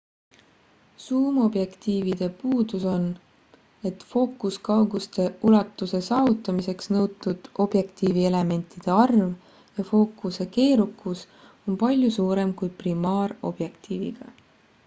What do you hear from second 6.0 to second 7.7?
saavutamiseks nõutud